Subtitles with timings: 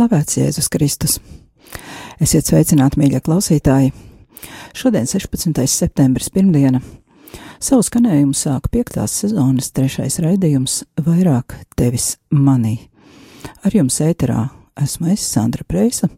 [0.00, 1.18] Slavēts Jēzus Kristus!
[2.24, 3.90] Esiet sveicināti, mīļie klausītāji!
[4.72, 5.60] Šodien, 16.
[5.68, 6.80] septembris, pirmdiena,
[7.60, 12.78] savu skanējumu sāk piektās sezonas trešais raidījums Vairāk tevis manī.
[13.60, 14.46] Ar jums ēterā
[14.80, 16.08] esmu es, Sandra Preisa.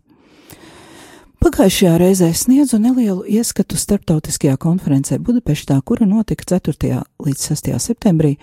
[1.42, 7.02] Pagājušajā reizē sniedzu nelielu ieskatu starptautiskajā konferencē Budapeštā, kura notika 4.
[7.18, 7.74] līdz 6.
[7.82, 8.36] septembrī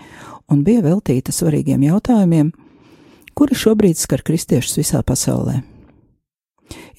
[0.52, 2.52] un bija veltīta svarīgiem jautājumiem–
[3.40, 5.62] kura šobrīd skar kristiešus visā pasaulē.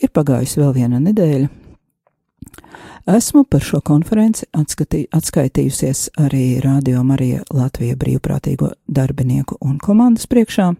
[0.01, 1.49] Ir pagājusi vēl viena nedēļa.
[3.13, 10.71] Esmu par šo konferenci atskatī, atskaitījusies arī Rādio Marija Latvija brīvprātīgo darbinieku un komandas priekšā,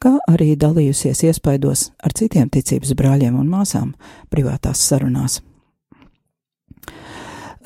[0.00, 3.92] kā arī dalījusies iespaidos ar citiem ticības brāļiem un māsām
[4.32, 5.42] privātās sarunās.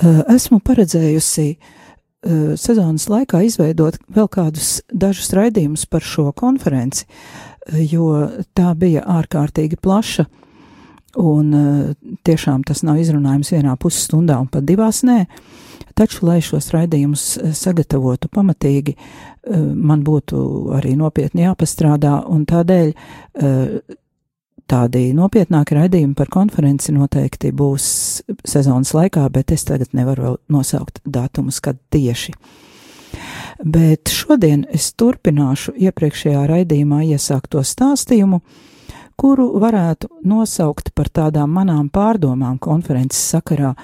[0.03, 1.73] Esmu paredzējusi uh,
[2.57, 9.81] sezonas laikā izveidot vēl kādus dažus raidījumus par šo konferenci, eh, jo tā bija ārkārtīgi
[9.81, 10.27] plaša.
[11.17, 11.95] Un eh,
[12.27, 15.25] tiešām tas nav izrunājums vienā pusstundā un pat divās nē.
[15.95, 18.97] Taču, lai šos raidījumus sagatavotu pamatīgi,
[19.79, 20.41] man būtu
[20.75, 22.91] arī nopietni jāpastrādā, un tādēļ
[24.71, 27.87] tādi nopietnāki raidījumi par konferenci noteikti būs
[28.49, 32.35] sezonas laikā, bet es tagad nevaru vēl nosaukt datumus, kad tieši.
[33.65, 38.41] Bet šodien es turpināšu iepriekšējā raidījumā iesākto stāstījumu,
[39.21, 43.75] kuru varētu nosaukt par tādām manām pārdomām konferences sakarā,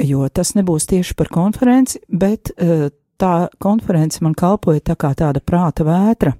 [0.00, 2.88] jo tas nebūs tieši par konferenci, bet eh,
[3.20, 6.32] tā konference man kalpoja tā kā tāda prāta vētra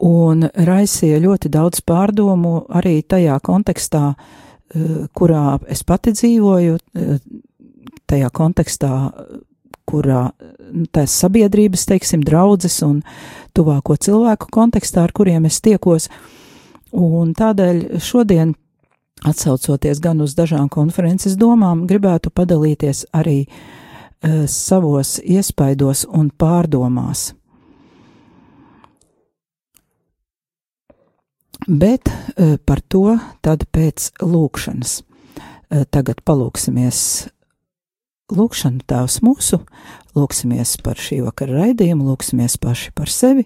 [0.00, 7.18] un raisīja ļoti daudz pārdomu arī tajā kontekstā, eh, kurā es pati dzīvoju, eh,
[8.08, 9.12] tajā kontekstā,
[9.86, 10.30] kurā
[10.72, 13.02] nu, tās sabiedrības, teiksim, draudzes un
[13.56, 16.08] tuvāko cilvēku kontekstā, ar kuriem es tiekos.
[16.92, 18.54] Un tādēļ šodien,
[19.26, 27.32] atsaucoties gan uz dažām konferences domām, gribētu padalīties arī uh, savos iespaidos un pārdomās.
[31.66, 35.00] Bet e, par to tad pēc lūkšanas.
[35.00, 37.00] E, tagad palūksimies
[38.30, 39.60] lūkšanu Tēvs mūsu,
[40.16, 43.44] lūksimies par šī vakara raidījumu, lūksimies paši par sevi,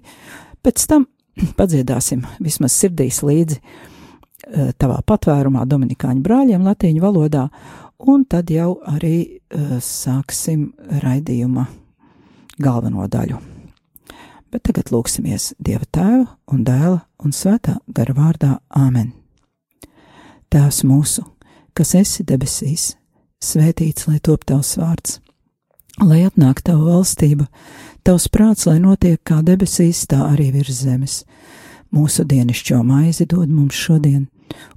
[0.62, 1.08] pēc tam
[1.58, 7.48] padziedāsim vismaz sirdīs līdzi e, tavā patvērumā Dominikāņu brāļiem latīņu valodā,
[8.04, 9.41] un tad jau arī
[9.81, 10.69] sāksim
[11.02, 11.64] raidījuma
[12.60, 13.53] galveno daļu.
[14.54, 19.09] Bet tagad lūksimies Dieva tēva un dēla un svētā gara vārdā Āmen.
[20.47, 21.25] Tēvs mūsu,
[21.75, 22.93] kas esi debesīs,
[23.43, 25.16] svētīts lai top tavs vārds,
[26.06, 27.48] lai atnāk tava valstība,
[28.06, 31.25] tavs prāts, lai notiek kā debesīs, tā arī virs zemes.
[31.91, 34.28] Mūsu dienascho maizi dod mums šodien,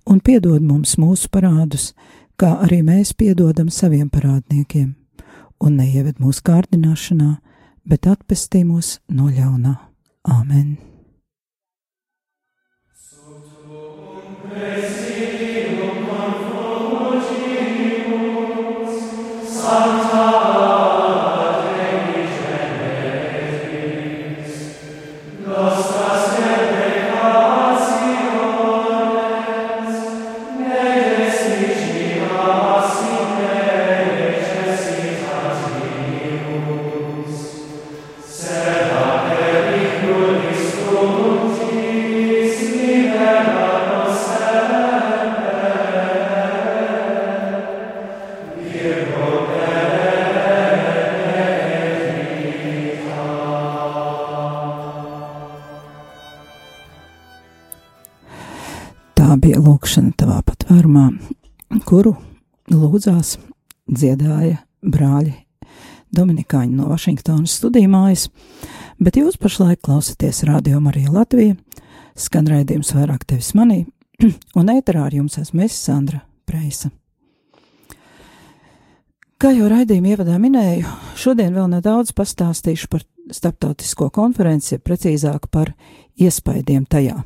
[0.10, 1.92] un piedod mums mūsu parādus,
[2.34, 4.96] kā arī mēs piedodam saviem parādniekiem,
[5.62, 7.36] un neieved mūsu kārdināšanā,
[7.88, 9.78] bet atpestī mūs no ļaunā.
[10.28, 10.76] Āmen!
[19.58, 20.67] Santa
[62.98, 63.36] lūdzās
[63.86, 65.36] dziedāja brāļi
[66.18, 68.24] Dominikāņi no Vašingtonas studijumājas,
[68.98, 71.58] bet jūs pašlaik klausāties Radio Marija Latvija,
[72.18, 73.84] skan raidījums vairāk tevis manī,
[74.58, 76.90] un ēterā ar jums esmu es, Sandra Preisa.
[79.38, 80.90] Kā jau raidījuma ievadā minēju,
[81.22, 85.76] šodien vēl nedaudz pastāstīšu par starptautisko konferenci, precīzāk par
[86.18, 87.20] iespaidiem tajā.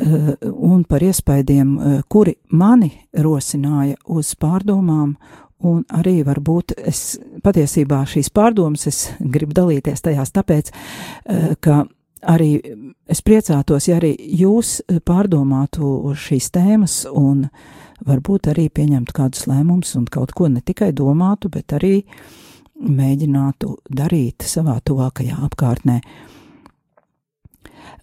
[0.00, 5.16] Eh, un par iespaidiem, eh, kuri mani rosināja uz pārdomām,
[5.58, 10.70] un arī varbūt es patiesībā šīs pārdomas es gribu dalīties tajās tāpēc,
[11.26, 11.88] eh, ka
[12.22, 12.60] arī
[13.08, 17.50] es priecātos, ja arī jūs pārdomātu šīs tēmas un
[18.06, 22.04] varbūt arī pieņemtu kādus lēmumus un kaut ko ne tikai domātu, bet arī
[22.80, 25.96] mēģinātu darīt savā tuvākajā apkārtnē.
[25.96, 26.27] Eh,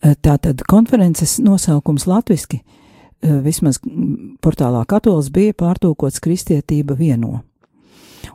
[0.02, 2.62] tātad konferences nosaukums latviski,
[3.22, 3.80] eh, vismaz
[4.42, 7.42] portālā katolis bija pārtūkots kristietība vieno.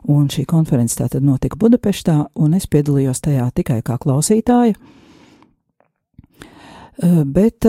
[0.09, 4.75] Un šī konference tātad notika Budapeštā, un es piedalījos tajā tikai kā klausītāja.
[7.03, 7.67] Eh, bet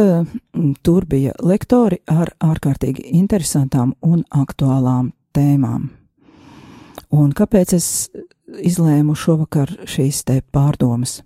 [0.83, 5.89] tur bija lektori ar ārkārtīgi interesantām un aktuālām tēmām.
[7.11, 8.09] Un kāpēc es
[8.59, 11.21] izlēmu šovakar šīs te pārdomas?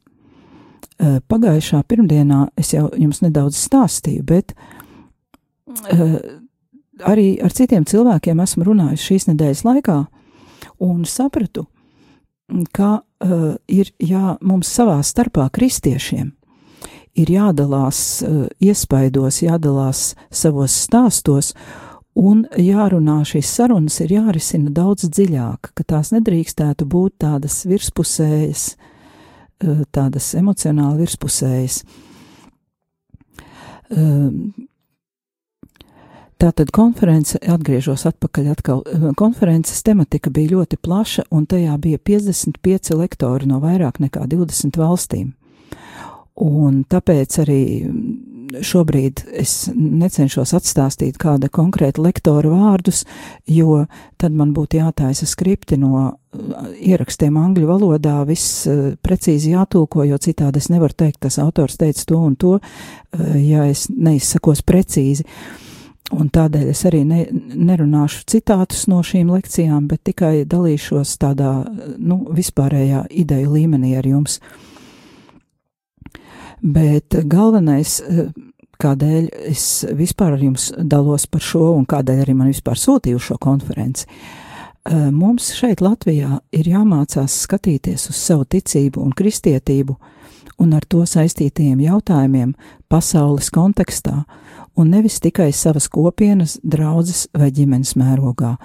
[0.95, 4.53] Eh, pagājušā pirmdienā es jau jums nedaudz stāstīju, bet
[5.91, 6.13] uh,
[7.03, 9.97] arī ar citiem cilvēkiem esmu runājis šīs nedēļas laikā
[10.87, 11.65] un sapratu,
[12.71, 16.31] ka uh, ir jā, mums savā starpā kristiešiem
[17.19, 18.23] ir jādalās
[18.63, 21.53] iespaidos, jādalās savos stāstos,
[22.15, 28.91] un jārunā šīs sarunas ir jārisina daudz dziļāk, ka tās nedrīkstētu būt tādas virspusējas, uh,
[28.91, 28.91] Eh,
[29.59, 31.83] tādas emocionāli virspusējas.
[33.95, 34.51] Ehm,
[36.41, 42.95] tātad konference, atgriežos atpakaļ atkal, eh, konferences tematika bija ļoti plaša, un tajā bija 55
[42.95, 45.33] lektori no vairāk nekā 20 valstīm.
[46.35, 47.61] Un tāpēc arī
[48.63, 53.03] šobrīd es necenšos atstāstīt kāda konkrēta lektora vārdus,
[53.49, 53.85] jo
[54.21, 60.19] tad man būtu jātaisa skripti no uh, ierakstiem angļu valodā, viss uh, precīzi jātulko, jo
[60.21, 65.27] citādi es nevaru teikt, tas autors teica to un to, uh, ja es neizsakos precīzi.
[66.13, 71.55] Un tādēļ es arī ne, nerunāšu citātus no šīm lekcijām, bet tikai dalīšos tādā,
[71.97, 74.37] nu, vispārējā ideju līmenī ar jums.
[74.37, 74.74] Uh,
[76.61, 78.29] Bet galvenais, eh,
[78.79, 83.37] kādēļ es vispār ar jums dalos par šo un kādēļ arī man vispār sūtīju šo
[83.37, 84.05] konferenci.
[84.85, 89.95] Eh, mums šeit Latvijā ir jāmācās skatīties uz savu ticību un kristietību
[90.59, 92.53] un ar to saistītajiem jautājumiem
[92.87, 94.23] pasaules kontekstā,
[94.77, 98.55] un nevis tikai savas kopienas, draudzes vai ģimenes mērogā.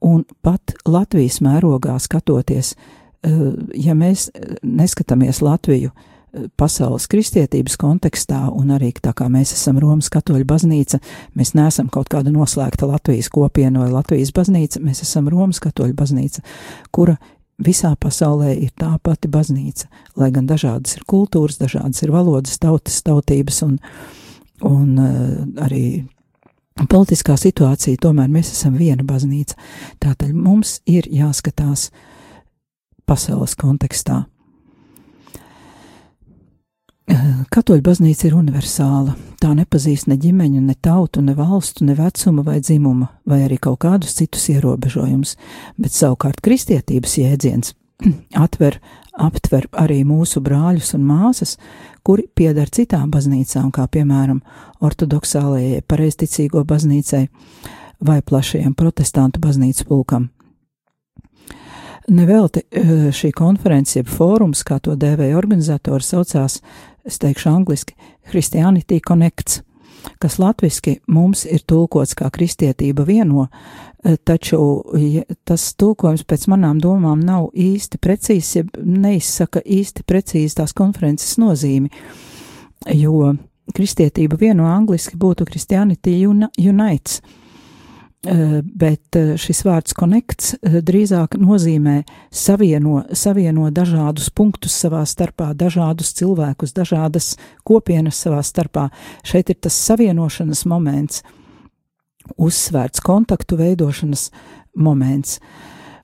[0.00, 2.74] Un pat Latvijas mērogā skatoties,
[3.22, 3.30] eh,
[3.74, 4.30] ja mēs
[4.62, 5.90] neskatāmies Latviju
[6.58, 11.00] pasaules kristietības kontekstā, un arī tā kā mēs esam Romas katoļu baznīca,
[11.38, 16.44] mēs neesam kaut kāda noslēgta Latvijas kopiena vai Latvijas baznīca, mēs esam Romas katoļu baznīca,
[16.94, 17.16] kura
[17.60, 23.02] visā pasaulē ir tā pati baznīca, lai gan dažādas ir kultūras, dažādas ir valodas, tautas,
[23.04, 23.76] tautības un,
[24.66, 25.36] un uh,
[25.66, 25.84] arī
[26.88, 29.58] politiskā situācija, tomēr mēs esam viena baznīca.
[30.00, 31.90] Tātad mums ir jāskatās
[33.08, 34.24] pasaules kontekstā.
[37.50, 39.16] Katoļu baznīca ir universāla.
[39.40, 43.80] Tā nepazīst ne ģimeņu, ne tautu, ne valstu, ne vecuma vai dzimuma, vai arī kaut
[43.82, 45.36] kādus citus ierobežojumus,
[45.80, 47.74] bet savukārt kristietības jēdziens
[48.44, 48.78] atver,
[49.18, 51.56] aptver arī mūsu brāļus un māsas,
[52.06, 54.42] kuri pieder citām baznīcām, kā piemēram
[54.84, 57.24] ortodoksālajai pareizticīgo baznīcai
[58.06, 60.30] vai plašajam protestantu baznīcu pulkam.
[62.10, 66.58] Nevelti eh, šī konference, jeb fórums, kā to dēvēja organizatori, saucās
[67.10, 67.96] es teikšu angliski,
[68.30, 69.60] Christianity Connects,
[70.22, 73.48] kas latviski mums ir tulkots kā kristietība vieno,
[74.04, 74.60] eh, taču
[74.96, 81.36] ja tas tulkojums pēc manām domām nav īsti precīzs, ja neizsaka īsti precīzi tās konferences
[81.38, 81.90] nozīmi,
[82.94, 83.34] jo
[83.74, 87.20] kristietība vieno angliski būtu Christianity Unites.
[87.20, 87.39] Eh,
[88.22, 96.12] bet eh, šis vārds konekts eh, drīzāk nozīmē savieno, savieno dažādus punktus savā starpā, dažādus
[96.18, 97.32] cilvēkus, dažādas
[97.64, 98.90] kopienas savā starpā.
[99.24, 101.24] Šeit ir tas savienošanas moments,
[102.36, 104.28] uzsvērts kontaktu veidošanas
[104.76, 105.40] moments,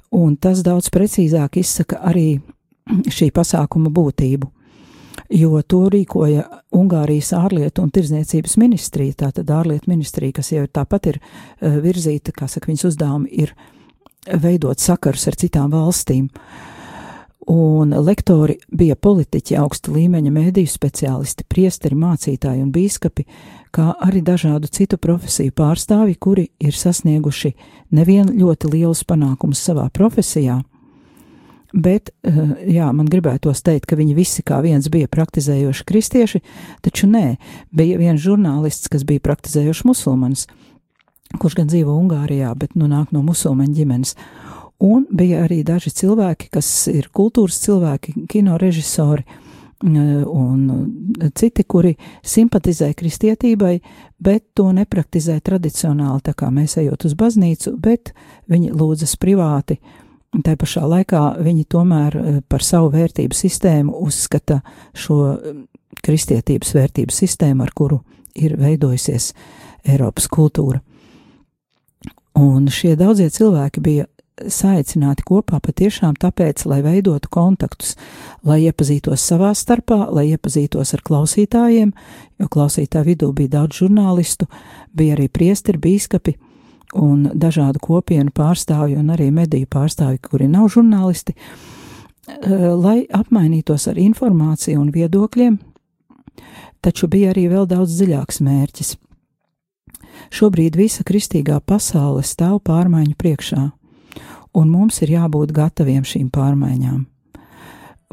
[0.08, 2.38] un tas daudz precīzāk izsaka arī
[3.12, 4.55] šī pasākuma būtību
[5.30, 11.21] jo to rīkoja Ungārijas ārlietu un tirdzniecības ministrija, tātad ārlietu ministrija, kas jau tāpat ir
[11.21, 13.54] uh, virzīta, kā saka, viņas uzdevumi ir
[14.26, 16.30] veidot sakarus ar citām valstīm.
[17.47, 23.23] Un lektori bija politiķi, augsta līmeņa mēdīju speciālisti, priesteri, mācītāji un bīskapi,
[23.71, 27.52] kā arī dažādu citu profesiju pārstāvi, kuri ir sasnieguši
[27.95, 30.59] nevien ļoti lielus panākumus savā profesijā,
[31.73, 32.37] bet, eh,
[32.76, 36.42] jā, man gribētos teikt, ka viņi visi kā viens bija praktizējoši kristieši,
[36.82, 37.37] taču nē,
[37.73, 40.46] bija viens žurnālists, kas bija praktizējošs musulmanis,
[41.38, 44.14] kurš gan dzīvo Ungārijā, bet nu nāk no musulmaņu ģimenes.
[44.78, 49.25] Un bija arī daži cilvēki, kas ir kultūras cilvēki, kino režisori
[49.82, 50.70] un
[51.37, 51.94] citi, kuri
[52.25, 53.80] simpatizē kristietībai,
[54.18, 58.14] bet to nepraktizē tradicionāli, tā kā mēs ejot uz baznīcu, bet
[58.49, 59.78] viņi lūdzas privāti.
[60.45, 64.61] Tā pašā laikā viņi tomēr eh, par savu vērtību sistēmu uzskata
[64.97, 65.21] šo
[66.04, 68.02] kristietības vērtību sistēmu, ar kuru
[68.37, 69.33] ir veidojusies
[69.87, 70.83] Eiropas kultūra.
[72.37, 74.06] Un šie daudzie cilvēki bija
[74.37, 77.95] saicināti kopā patiešām tāpēc, lai veidotu kontaktus,
[78.45, 81.95] lai iepazītos savā starpā, lai iepazītos ar klausītājiem,
[82.40, 84.49] jo klausītāju vidū bija daudz žurnālistu,
[84.92, 86.37] bija arī priesteri, bīskapi
[86.94, 93.96] un dažādu kopienu pārstāvji un arī mediju pārstāvji, kuri nav žurnālisti, eh, lai apmainītos ar
[93.96, 95.58] informāciju un viedokļiem,
[96.82, 98.96] taču bija arī vēl daudz dziļāks mērķis.
[100.30, 103.72] Šobrīd visa kristīgā pasaule stāv pārmaiņu priekšā
[104.56, 107.04] un mums ir jābūt gataviem šīm pārmaiņām.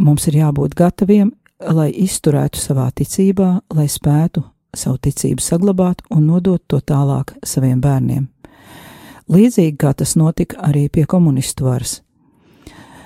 [0.03, 1.31] Mums ir jābūt gataviem,
[1.63, 4.43] lai izturētu savā ticībā, lai spētu
[4.75, 8.32] savu ticību saglabāt un nodot to tālāk saviem bērniem.
[9.31, 12.01] Līdzīgi kā tas notika arī pie komunistu varas.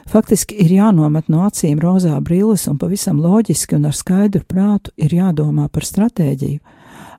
[0.07, 5.13] Faktiski ir jānomet no acīm rozā brilles un pavisam loģiski un ar skaidru prātu ir
[5.13, 6.61] jādomā par stratēģiju,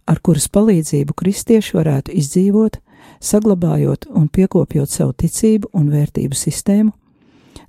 [0.08, 2.80] ar kuras palīdzību kristieši varētu izdzīvot,
[3.20, 6.94] saglabājot un piekopjot savu ticību un vērtību sistēmu,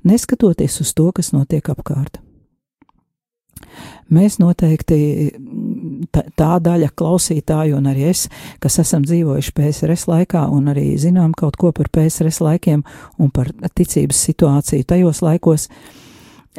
[0.08, 2.22] neskatoties uz to, kas notiek apkārt.
[4.10, 4.98] Mēs noteikti,
[6.12, 8.28] tā, daļa klausītāju, un arī es,
[8.64, 12.84] kas esam dzīvojuši PSRS laikā, un arī zinām kaut ko par PSRS laikiem
[13.20, 15.70] un par ticības situāciju tajos laikos,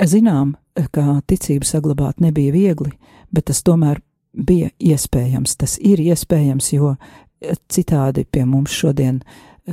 [0.07, 0.55] zinām,
[0.95, 2.95] ka ticību saglabāt nebija viegli,
[3.33, 4.01] bet tas tomēr
[4.33, 5.57] bija iespējams.
[5.59, 6.95] Tas ir iespējams, jo
[7.73, 9.21] citādi pie mums šodien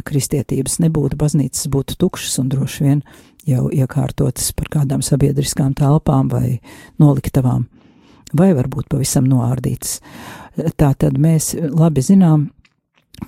[0.08, 3.02] kristietības nebūtu, baznīcas būtu tukšas un droši vien
[3.48, 6.60] jau iekārtotas par kādām sabiedriskām telpām vai
[7.00, 7.66] noliktavām,
[8.34, 10.00] vai varbūt pavisam noārdītas.
[10.80, 12.50] Tā tad mēs labi zinām,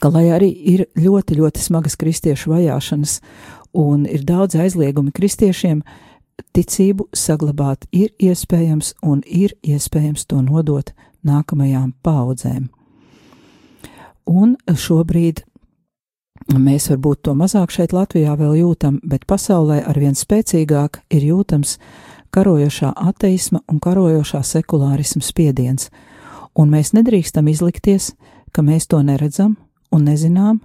[0.01, 3.19] ka lai arī ir ļoti, ļoti smagas kristiešu vajāšanas
[3.77, 5.83] un ir daudz aizliegumi kristiešiem,
[6.55, 10.93] ticību saglabāt ir iespējams un ir iespējams to nodot
[11.25, 12.69] nākamajām paudzēm.
[14.29, 15.43] Un šobrīd
[16.57, 21.77] mēs varbūt to mazāk šeit Latvijā vēl jūtam, bet pasaulē arvien spēcīgāk ir jūtams
[22.33, 25.89] karojošā ateisma un karojošā sekulārisma spiediens,
[26.55, 28.13] un mēs nedrīkstam izlikties,
[28.51, 29.55] ka mēs to neredzam
[29.91, 30.59] un nezinām,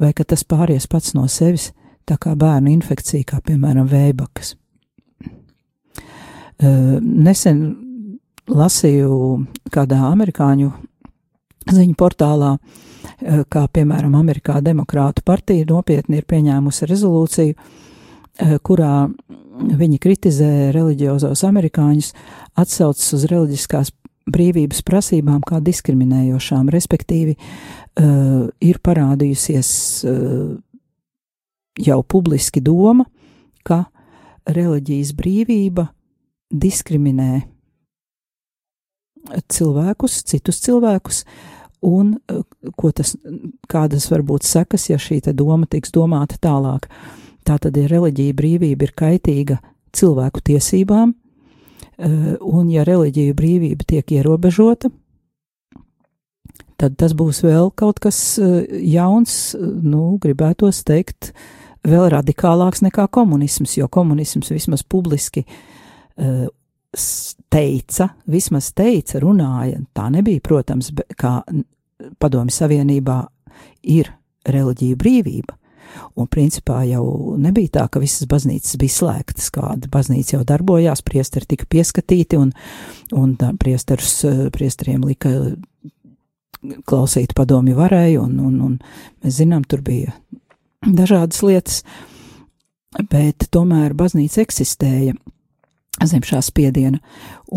[0.00, 1.72] vai ka tas pāries pats no sevis,
[2.08, 4.54] tā kā bērnu infekcija, kā piemēram vējbakas.
[6.58, 7.58] Nesen
[8.48, 9.16] lasīju
[9.70, 10.70] kādā amerikāņu
[11.68, 12.56] ziņu portālā,
[13.52, 17.54] kā piemēram Amerikā Demokrātu partija nopietni ir pieņēmusi rezolūciju,
[18.64, 18.94] kurā
[19.58, 22.12] viņi kritizē reliģiozos amerikāņus,
[22.58, 23.92] atsaucas uz reliģiskās
[24.28, 29.70] brīvības prasībām kā diskriminējošām, respektīvi uh, ir parādījusies
[30.04, 30.56] uh,
[31.78, 33.06] jau publiski doma,
[33.64, 33.86] ka
[34.48, 35.88] reliģijas brīvība
[36.48, 37.42] diskriminē
[39.52, 42.42] cilvēkus, citus cilvēkus, uh, un eh,
[42.76, 43.14] ko tas,
[43.70, 46.88] kādas var būt sekas, ja šī doma tiks domāta tālāk.
[47.48, 49.58] Tātad, ja reliģija brīvība ir kaitīga
[49.96, 54.90] cilvēku tiesībām, eh, un ja reliģija brīvība tiek ierobežota,
[56.78, 61.32] tad tas būs vēl kaut kas eh, jauns, nu, gribētos teikt,
[61.88, 65.46] vēl radikālāks nekā komunisms, jo komunisms vismaz publiski
[67.52, 69.78] teica, vismaz teica, runāja.
[69.94, 71.38] Tā nebija, protams, kā
[72.18, 73.20] Padomi Savienībā
[73.94, 74.10] ir
[74.48, 75.54] reliģija brīvība.
[76.18, 81.48] Un principā jau nebija tā, ka visas baznīcas bija slēgtas, kāda baznīca jau darbojās, priesteri
[81.54, 82.52] tika pieskatīti un,
[83.16, 84.20] un priesterus,
[84.54, 85.34] priesteriem lika
[86.88, 88.76] klausīt padomi varēja, un, un, un
[89.22, 90.14] mēs zinām, tur bija
[90.82, 91.82] dažādas lietas,
[93.10, 95.14] bet tomēr baznīca eksistēja
[96.06, 97.00] zem šā spiediena.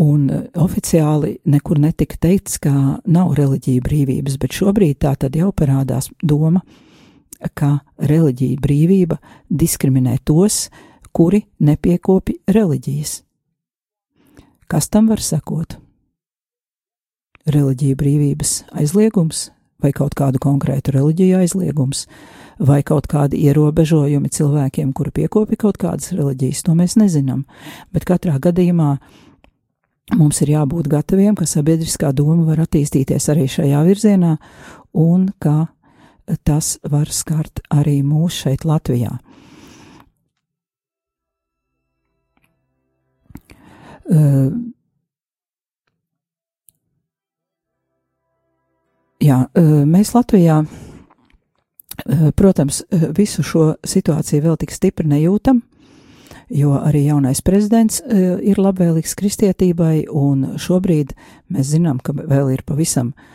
[0.02, 0.26] Un
[0.58, 2.72] oficiāli nekur netika teikts, ka
[3.04, 6.62] nav reliģija brīvības, bet šobrīd tā tad jau parādās doma,
[7.54, 9.18] ka reliģija brīvība
[9.50, 10.68] diskriminē tos,
[11.12, 13.22] kuri nepiekopi reliģijas.
[14.70, 15.76] Kas tam var sekot?
[17.52, 19.50] Reliģija brīvības aizliegums
[19.82, 22.06] vai kaut kādu konkrētu reliģiju aizliegums,
[22.62, 27.44] vai kaut kādi ierobežojumi cilvēkiem, kuri piekopi kaut kādas reliģijas, to mēs nezinām.
[27.94, 28.94] Bet katrā gadījumā
[30.18, 34.36] mums ir jābūt gataviem, ka sabiedriskā doma var attīstīties arī šajā virzienā,
[34.98, 35.72] un ka
[36.44, 39.16] tas var skart arī mūs šeit Latvijā.
[44.12, 44.50] Uh,
[49.22, 49.44] jā,
[49.88, 50.62] mēs Latvijā,
[52.36, 52.82] protams,
[53.16, 55.62] visu šo situāciju vēl tik stipri nejūtam,
[56.52, 61.14] jo arī jaunais prezidents ir labvēlīgs kristietībai, un šobrīd
[61.54, 63.28] mēs zinām, ka vēl ir pavisam uh,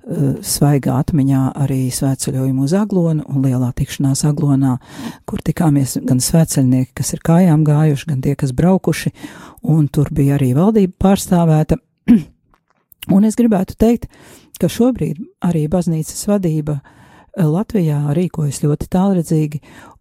[0.00, 4.76] svaigā atmiņā arī svētceļojumu uz Aglonu un lielā tikšanās Aglonā,
[5.28, 9.12] kur tikāmies gan svētceļnieki, kas ir kājām gājuši, gan tie, kas braukuši,
[9.62, 11.78] un tur bija arī valdība pārstāvēta.
[13.16, 14.08] un es gribētu teikt,
[14.60, 16.80] ka šobrīd arī baznīcas vadība
[17.36, 19.60] Latvijā rīkojas ļoti tālredzīgi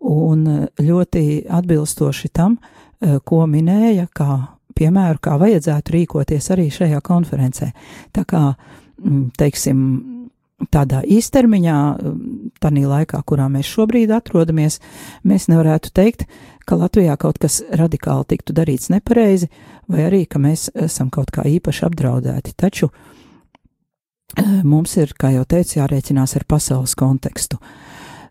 [0.09, 0.47] un
[0.81, 2.57] ļoti atbilstoši tam,
[2.99, 4.39] ko minēja, kā
[4.79, 7.69] piemēru, kā vajadzētu rīkoties arī šajā konferencē.
[8.15, 8.78] Tā kā Mm,
[9.37, 9.83] teiksim,
[10.67, 14.79] tādā īstermiņā, mm, tādā laikā, kurā mēs šobrīd atrodamies,
[15.23, 16.25] mēs nevarētu teikt,
[16.65, 19.49] ka Latvijā kaut kas radikāli tiktu darīts nepareizi,
[19.87, 22.53] vai arī, ka mēs esam kaut kā īpaši apdraudēti.
[22.57, 22.89] Taču
[24.37, 27.57] eh, mums ir, kā jau teicu, jārēķinās ar pasaules kontekstu.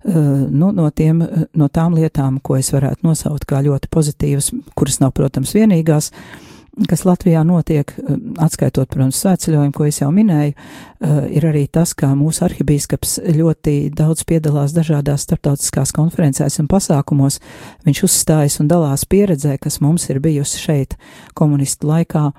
[0.04, 5.00] Eh, nu, no, tiem, no tām lietām, ko es varētu nosaukt kā ļoti pozitīvas, kuras
[5.00, 6.47] nav, protams, vienīgās, uh,
[6.86, 11.92] kas Latvijā notiek, eh, atskaitot, protams, svētceļojumu, ko es jau minēju, eh, ir arī tas,
[11.94, 17.40] ka mūsu arhibīskaps ļoti daudz piedalās dažādās starptautiskās konferencēs un pasākumos.
[17.84, 20.96] Viņš uzstājas un dalās pieredzē, kas mums ir bijusi šeit
[21.34, 22.32] komunistu laikā,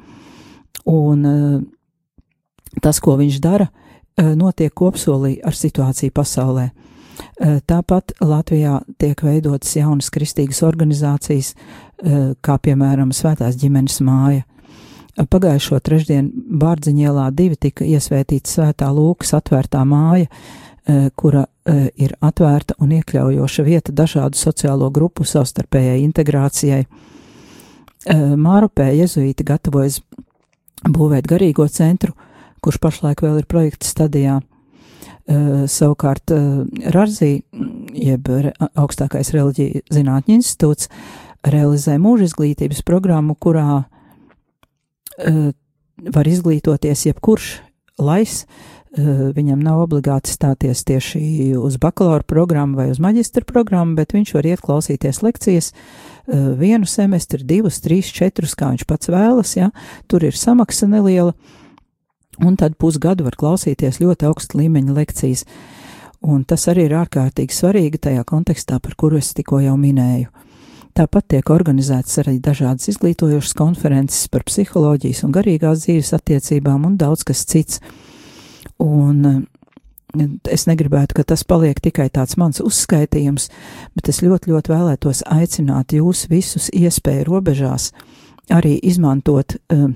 [0.85, 1.61] un eh,
[2.81, 3.69] tas, ko viņš dara,
[4.19, 6.71] notiek kopsolī ar situāciju pasaulē.
[7.39, 11.53] Tāpat Latvijā tiek veidotas jaunas kristīgas organizācijas,
[11.99, 14.45] Eh, kā piemēram Svētās ģimenes māja.
[15.19, 20.29] Pagājušo trešdienu Bārdziņielā divi tika iesvētīta Svētā Lūkas atvērtā māja,
[20.87, 26.85] eh, kura eh, ir atvērta un iekļaujoša vieta dažādu sociālo grupu savstarpējai integrācijai.
[28.39, 29.99] Mārupē jezuīti gatavojas
[30.87, 32.13] būvēt garīgo centru,
[32.63, 34.37] kurš pašlaik vēl ir projekta stadijā.
[35.69, 36.31] Savukārt
[36.89, 37.43] Rarzī,
[37.93, 38.29] jeb
[38.73, 40.89] augstākais reliģija zinātņu institūts,
[41.45, 45.49] realizē mūža izglītības programmu, kurā uh,
[46.07, 47.55] var izglītoties jebkurš
[47.99, 48.43] lais.
[48.89, 51.19] Viņam nav obligāti stāties tieši
[51.61, 55.69] uz bakalaura programmu vai uz maģistra programmu, bet viņš var iet klausīties lekcijas
[56.25, 59.53] vienu semestri, divus, trīs, četrus, kā viņš pats vēlas.
[59.59, 59.69] Ja?
[60.09, 61.35] Tur ir samaksa neliela,
[62.45, 65.45] un tad pusgadu var klausīties ļoti augsta līmeņa lekcijas.
[66.19, 70.27] Un tas arī ir ārkārtīgi svarīgi tajā kontekstā, par kuru es tikko jau minēju.
[70.97, 77.23] Tāpat tiek organizētas arī dažādas izglītojošas konferences par psiholoģijas un garīgās dzīves attiecībām un daudz
[77.27, 77.79] kas cits.
[78.83, 79.39] Un eh,
[80.51, 83.47] es negribētu, ka tas paliek tikai tāds mans uzskaitījums,
[83.95, 87.93] bet es ļoti, ļoti vēlētos aicināt jūs visus iespēju robežās
[88.49, 89.91] arī izmantot uh,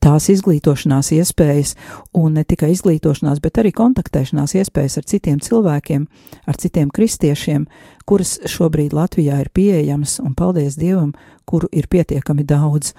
[0.00, 1.74] tās izglītošanās iespējas,
[2.16, 6.06] un ne tikai izglītošanās, bet arī kontaktēšanās iespējas ar citiem cilvēkiem,
[6.48, 7.66] ar citiem kristiešiem,
[8.08, 11.12] kuras šobrīd Latvijā ir pieejamas, un paldies Dievam,
[11.44, 12.94] kuru ir pietiekami daudz.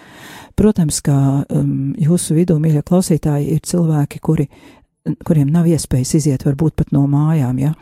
[0.60, 1.18] Protams, ka
[1.50, 4.48] um, jūsu vidū, mīļie klausītāji, ir cilvēki, kuri,
[5.26, 7.76] kuriem nav iespējas iziet varbūt pat no mājām, ja?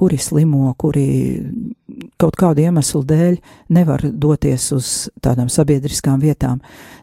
[0.00, 1.42] kuri slimo, kuri
[2.16, 3.34] kaut kādu iemeslu dēļ
[3.76, 6.62] nevar doties uz tādām sabiedriskām vietām,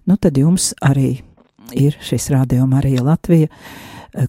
[0.10, 1.20] nu tad jums arī
[1.72, 3.48] ir šis Radio Marija Latvija.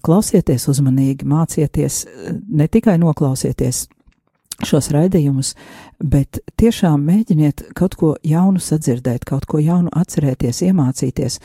[0.02, 2.02] Klausieties uzmanīgi, mācieties,
[2.48, 3.86] ne tikai noklausieties
[4.66, 5.52] šos raidījumus,
[6.02, 11.38] bet tiešām mēģiniet kaut ko jaunu sadzirdēt, kaut ko jaunu atcerēties, iemācīties.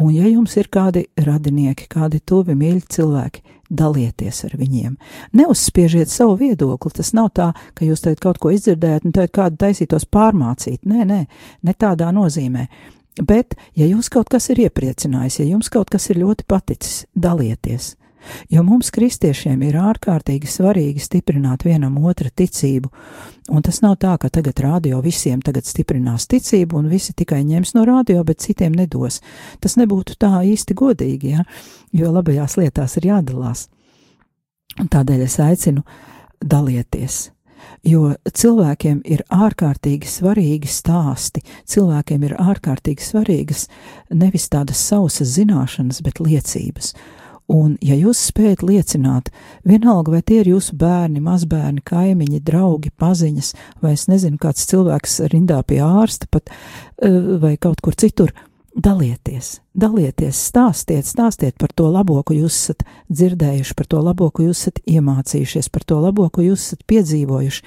[0.00, 4.96] Un, ja jums ir kādi radinieki, kādi tuvi mīļi cilvēki, dalieties ar viņiem.
[5.36, 6.92] Neuzspiežiet savu viedokli.
[6.94, 10.82] Tas nav tā, ka jūs tagad kaut ko izdzirdējat un tagad kādu taisītos pārmācīt.
[10.88, 11.20] Nē, nē,
[11.64, 12.68] ne tādā nozīmē.
[13.22, 17.94] Bet, ja jūs kaut kas ir iepriecinājis, ja jums kaut kas ir ļoti paticis, dalieties.
[18.48, 22.90] Jo mums, kristiešiem, ir ārkārtīgi svarīgi stiprināt vienam otra ticību,
[23.52, 27.74] un tas nav tā, ka tagad rādio visiem tagad stiprinās ticību, un visi tikai ņems
[27.76, 29.20] no rādio, bet citiem nedos.
[29.60, 31.44] Tas nebūtu tā īsti godīgi, ja?
[31.92, 33.68] jo labajās lietās ir jādalās.
[34.80, 35.84] Un tādēļ es aicinu
[36.42, 37.33] dalieties.
[37.84, 43.66] Jo cilvēkiem ir ārkārtīgi svarīgi stāsti, cilvēkiem ir ārkārtīgi svarīgas
[44.08, 46.94] nevis tādas sausas zināšanas, bet liecības.
[47.52, 49.28] Un, ja jūs spējat liecināt,
[49.68, 53.52] vienalga vai tie ir jūsu bērni, mazbērni, kaimiņi, draugi, paziņas,
[53.84, 58.32] vai es nezinu, kāds cilvēks rindā pie ārsta pat eh, vai kaut kur citur,
[58.74, 64.48] dalieties, dalieties, stāstiet, stāstiet par to labo, ko jūs esat dzirdējuši, par to labo, ko
[64.48, 67.62] jūs esat iemācījušies, par to labo, ko jūs esat piedzīvojuši,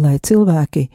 [0.00, 0.86] lai cilvēki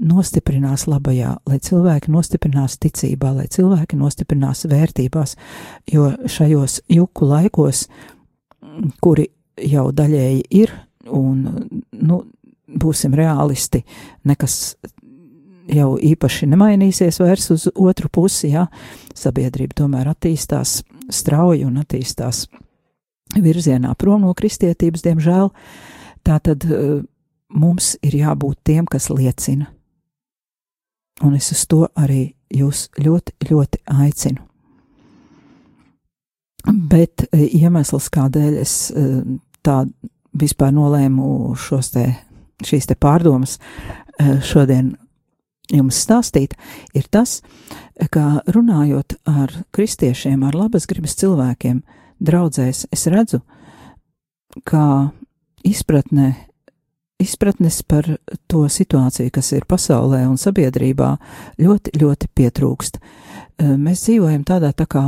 [0.00, 5.36] nostiprinās labajā, lai cilvēki nostiprinās ticībā, lai cilvēki nostiprinās vērtībās,
[5.92, 7.84] jo šajos juku laikos,
[9.02, 9.28] kuri
[9.60, 10.72] jau daļēji ir,
[11.10, 11.42] un,
[12.00, 12.22] nu,
[12.70, 13.82] būsim realisti,
[14.24, 14.76] nekas
[15.70, 18.66] jau īpaši nemainīsies vairs uz otru pusi, jā,
[19.16, 20.80] sabiedrība tomēr attīstās
[21.10, 22.46] strauji un attīstās
[23.38, 25.50] virzienā prom no kristietības, diemžēl,
[26.26, 27.00] tā tad uh,
[27.54, 29.70] mums ir jābūt tiem, kas liecina.
[31.26, 34.46] Un es uz to arī jūs ļoti, ļoti aicinu.
[36.90, 39.20] Bet uh, iemesls, kādēļ es uh,
[39.62, 39.84] tā
[40.40, 42.06] vispār nolēmu šos te,
[42.66, 43.58] šīs te pārdomas
[44.44, 44.92] šodien
[45.74, 46.56] jums stāstīt,
[46.96, 47.40] ir tas,
[48.12, 51.82] ka runājot ar kristiešiem, ar labas gribas cilvēkiem,
[52.20, 53.40] draudzēs, es redzu,
[54.66, 55.10] ka
[55.66, 56.34] izpratne,
[57.20, 58.08] izpratnes par
[58.50, 61.14] to situāciju, kas ir pasaulē un sabiedrībā,
[61.60, 63.00] ļoti, ļoti pietrūkst.
[63.60, 65.04] Mēs dzīvojam tādā tā kā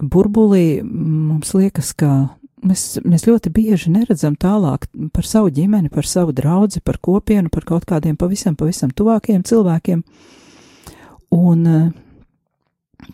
[0.00, 2.30] burbulī, mums liekas, ka
[2.66, 7.66] mēs, mēs ļoti bieži neredzam tālāk par savu ģimeni, par savu draugu, par kopienu, par
[7.68, 10.02] kaut kādiem pavisam, pavisam tuvākiem cilvēkiem.
[11.36, 11.90] Un eh,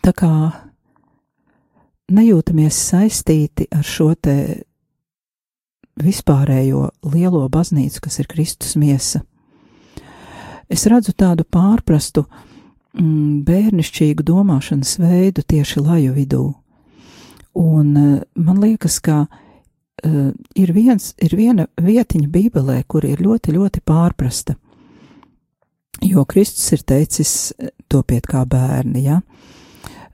[0.03, 0.31] tā kā
[2.07, 4.37] nejūtamies saistīti ar šo te
[5.97, 9.23] vispārējo lielo baznīcu, kas ir Kristus miesa.
[10.69, 12.25] Es redzu tādu pārprastu,
[12.93, 16.45] mm, bērnišķīgu domāšanas veidu tieši laju vidū
[17.57, 23.55] Un uh, man liekas, ka uh, ir, viens, ir viena vietiņa Bībelē, kur ir ļoti,
[23.55, 24.53] ļoti pārprasta.
[26.05, 29.21] Jo Kristus ir teicis, eh, topiet kā bērni, ja?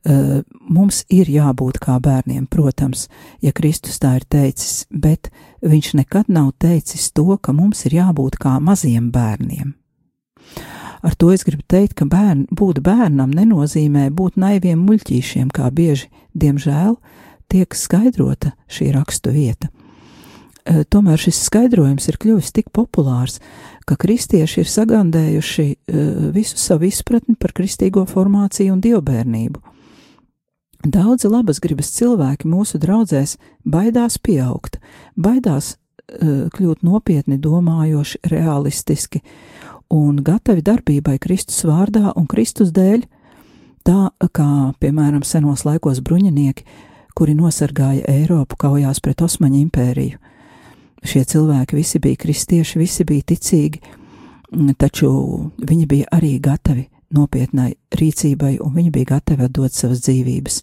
[0.03, 3.09] Uh, mums ir jābūt kā bērniem, protams,
[3.43, 5.29] ja Kristus tā ir teicis, bet
[5.63, 9.75] viņš nekad nav teicis to, ka mums ir jābūt kā maziem bērniem.
[11.03, 16.07] Ar to es gribu teikt, ka bērn, būt bērnam nenozīmē būt naiviem muļķīšiem, kā bieži,
[16.35, 19.69] diemžēl, uh, tiek skaidrota šī rakstu vieta.
[20.63, 23.39] E, tomēr šis skaidrojums ir kļuvis tik populārs,
[23.87, 29.59] ka kristieši ir sagandējuši e, visu savu izpratni par kristīgo formāciju un dievbērnību.
[30.83, 34.79] Daudzi labas gribas cilvēki mūsu draudzēs baidās pieaugt,
[35.15, 39.21] baidās e, kļūt nopietni domājoši, realistiski
[39.93, 43.03] un gatavi darbībai Kristus vārdā un Kristus dēļ,
[43.83, 43.99] tā
[44.31, 46.65] kā, piemēram, senos laikos bruņinieki
[47.13, 50.19] kuri nosargāja Eiropu kaujās pret Osmaņu impēriju.
[51.03, 53.81] Šie cilvēki visi bija kristieši, visi bija ticīgi,
[54.79, 55.09] taču
[55.59, 60.61] viņi bija arī gatavi nopietnai rīcībai, un viņi bija gatavi atdot savas dzīvības.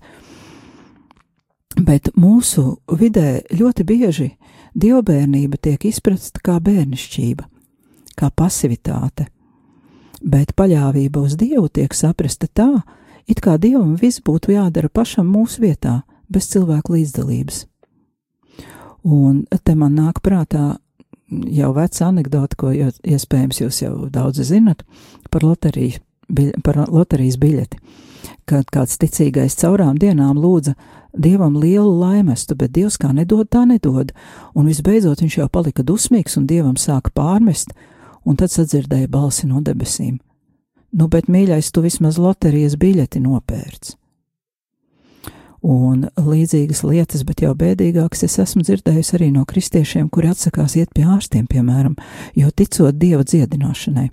[1.80, 4.30] Bet mūsu vidē ļoti bieži
[4.74, 7.46] dievbijība tiek izprasta kā bērnišķība,
[8.18, 9.28] kā pasivitāte,
[10.20, 12.82] bet paļāvība uz Dievu tiek saprasta tā,
[13.30, 16.00] it kā Dievam viss būtu jādara pašam mūsu vietā,
[16.30, 17.64] bez cilvēku līdzdalības.
[19.06, 20.76] Un te man nāk prātā
[21.30, 24.84] jau veca anekdote, ko jau, iespējams jūs jau daudz zinat
[25.30, 26.00] par loteriju,
[26.64, 27.80] par loterijas biļeti.
[28.50, 30.74] Kad kāds ticīgais caurām dienām lūdza
[31.16, 34.12] dievam lielu laimestu, bet dievs kā nedod, tā nedod,
[34.54, 37.72] un visbeidzot viņš jau palika dusmīgs un dievam sāka pārmest,
[38.26, 40.18] un tad sadzirdēja balsi no debesīm.
[40.92, 43.99] Nu, bet mīļais, tu vismaz loterijas biļeti nopērts
[45.62, 50.92] un līdzīgas lietas, bet jau bēdīgākas es esmu dzirdējusi arī no kristiešiem, kuri atsakās iet
[50.96, 51.98] pie ārstiem, piemēram,
[52.38, 54.08] jo ticot dieva dziedināšanai.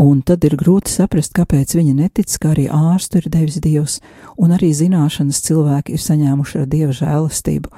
[0.00, 3.98] Un tad ir grūti saprast, kāpēc viņi netic, ka arī ārstu ir devis dievs,
[4.40, 7.72] un arī zināšanas cilvēki ir saņēmuši ar dieva žēlastību,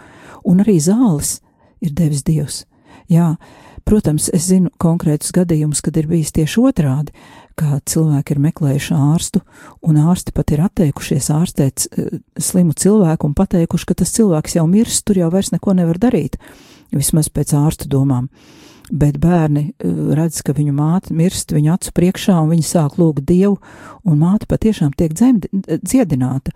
[0.47, 1.41] un arī zāles
[1.83, 2.63] ir devis dievs.
[3.11, 3.33] Jā,
[3.89, 7.15] protams, es zinu konkrētus gadījumus, kad ir bijis tieši otrādi,
[7.59, 9.43] kā cilvēki ir meklējuši ārstu,
[9.87, 14.67] un ārsti pat ir atteikušies ārstēt uh, slimu cilvēku un pateikuši, ka tas cilvēks jau
[14.71, 16.39] mirst, tur jau vairs neko nevar darīt,
[16.95, 18.31] vismaz pēc ārstu domām.
[18.89, 23.27] Bet bērni uh, redz, ka viņu māte mirst viņu acu priekšā, un viņi sāk lūgt
[23.29, 23.59] Dievu,
[24.09, 25.51] un māte patiešām tiek dzemdi,
[25.83, 26.55] dziedināta.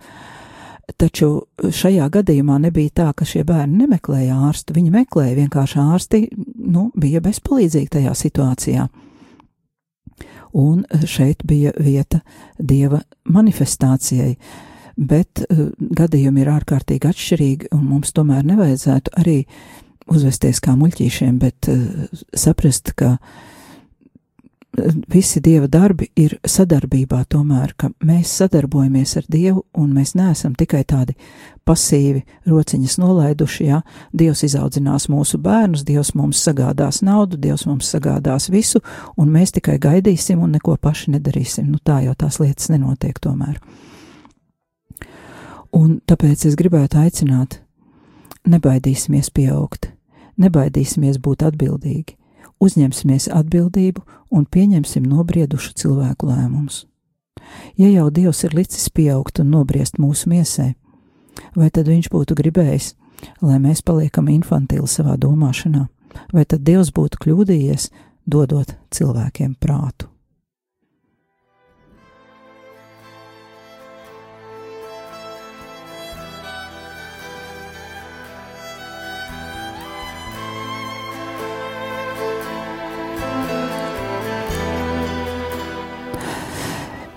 [0.99, 4.75] Taču šajā gadījumā nebija tā, ka šie bērni nemeklēja ārstu.
[4.75, 6.19] Viņi meklēja vienkārši ārsti,
[6.59, 8.89] nu, bija bezpalīdzīgi tajā situācijā.
[10.53, 12.19] Un šeit bija vieta
[12.59, 13.01] dieva
[13.33, 14.35] manifestācijai,
[14.97, 19.39] bet uh, gadījumi ir ārkārtīgi atšķirīgi, un mums tomēr nevajadzētu arī
[20.13, 22.05] uzvesties kā muļķīšiem, bet uh,
[22.37, 23.49] saprast, ka uh,
[25.13, 30.81] visi dieva darbi ir sadarbībā, tomēr, ka mēs sadarbojamies ar Dievu un mēs neesam tikai
[30.89, 31.13] tādi
[31.65, 33.81] pasīvi rociņas nolaiduši, ja
[34.13, 38.81] Dievs izaudzinās mūsu bērnus, Dievs mums sagādās naudu, Dievs mums sagādās visu,
[39.17, 41.69] un mēs tikai gaidīsim un neko paši nedarīsim.
[41.69, 43.61] Nu tā jau tās lietas nenotiek tomēr.
[45.73, 47.61] Un tāpēc es gribētu aicināt,
[48.49, 49.89] nebaidīsimies pieaugt,
[50.41, 52.17] nebaidīsimies būt atbildīgi
[52.63, 56.83] uzņemsimies atbildību un pieņemsim nobriedušu cilvēku lēmumus.
[57.77, 60.73] Ja jau Dievs ir licis pieaugt un nobriest mūsu miesē,
[61.57, 62.93] vai tad Viņš būtu gribējis,
[63.41, 65.87] lai mēs paliekam infantili savā domāšanā,
[66.33, 67.91] vai tad Dievs būtu kļūdījies,
[68.25, 70.12] dodot cilvēkiem prātu?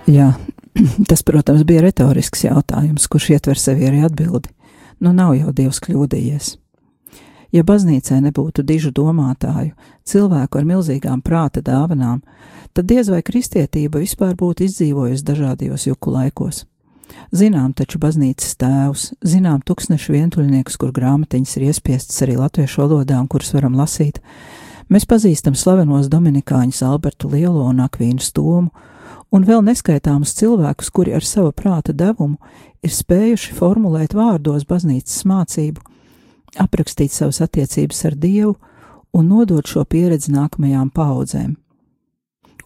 [0.06, 0.32] Jā,
[1.10, 4.52] tas, protams, bija retorisks jautājums, kurš ietver sevi arī atbildi.
[5.02, 6.54] Nu, nav jau Dievs kļūdījies.
[7.54, 9.74] Ja baznīcē nebūtu dižu domātāju,
[10.06, 12.22] cilvēku ar milzīgām prāta dāvanām,
[12.74, 16.64] tad diez vai kristietība vispār būtu izdzīvojusi dažādajos juku laikos.
[17.34, 23.30] Zinām taču baznīcas tēvus, zinām tūkstnešu vientuļniekus, kur grāmatiņas ir iespiestas arī latviešu valodā un
[23.30, 24.20] kuras varam lasīt.
[24.90, 28.70] Mēs pazīstam slavenos dominikāņus Albertu Lielo un Akvīnu Stomu,
[29.34, 32.38] un vēl neskaitāmus cilvēkus, kuri ar savu prāta devumu
[32.84, 35.82] ir spējuši formulēt vārdos baznīcas mācību,
[36.62, 38.56] aprakstīt savas attiecības ar Dievu
[39.16, 41.56] un nodot šo pieredzi nākamajām paudzēm.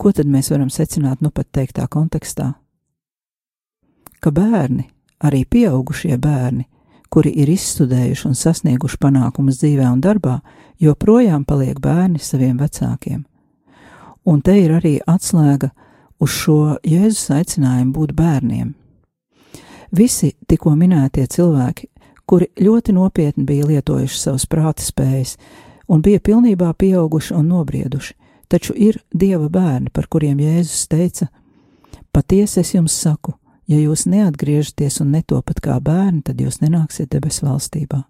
[0.01, 2.55] Ko tad mēs varam secināt nu pat teiktā kontekstā?
[4.21, 4.87] Ka bērni,
[5.25, 6.67] arī pieaugušie bērni,
[7.11, 10.39] kuri ir izstudējuši un sasnieguši panākumus dzīvē un darbā,
[10.81, 13.25] joprojām paliek bērni saviem vecākiem.
[14.25, 15.73] Un te ir arī atslēga
[16.21, 18.75] uz šo Jēzus aicinājumu būt bērniem.
[19.97, 21.89] Visi tikko minētie cilvēki,
[22.29, 25.35] kuri ļoti nopietni bija lietojuši savas prāta spējas
[25.91, 28.15] un bija pilnībā pieauguši un nobrieduši,
[28.49, 31.27] taču ir Dieva bērni, par kuriem Jēzus teica:
[32.13, 33.35] Patiesi es jums saku,
[33.67, 38.05] ja jūs neatgriežaties un netopat kā bērni, tad jūs nenāksiet debesu valstībā.